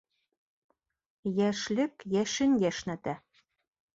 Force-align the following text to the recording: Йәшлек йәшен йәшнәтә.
Йәшлек 1.41 2.07
йәшен 2.15 2.57
йәшнәтә. 2.65 3.17